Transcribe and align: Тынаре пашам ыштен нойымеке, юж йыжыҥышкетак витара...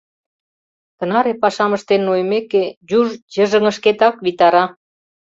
Тынаре 0.97 1.33
пашам 1.41 1.71
ыштен 1.77 2.01
нойымеке, 2.07 2.63
юж 2.99 3.09
йыжыҥышкетак 3.35 4.15
витара... 4.25 4.63